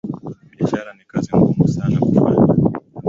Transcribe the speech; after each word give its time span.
Biashara 0.57 0.91
ni 0.97 1.03
kazi 1.11 1.29
ngumu 1.37 1.67
sana 1.73 1.97
kufanya 2.03 2.43